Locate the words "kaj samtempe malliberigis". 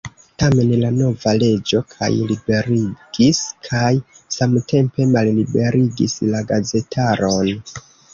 3.67-6.17